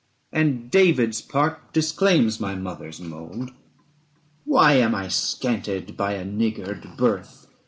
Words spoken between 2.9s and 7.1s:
mould. Why am I scanted by a niggard